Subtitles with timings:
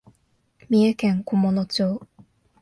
[0.67, 2.01] 三重県菰野町